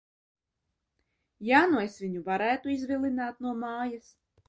Ja 1.51 1.61
nu 1.75 1.83
es 1.83 1.99
viņu 2.07 2.25
varētu 2.33 2.75
izvilināt 2.79 3.49
no 3.49 3.57
mājas? 3.65 4.15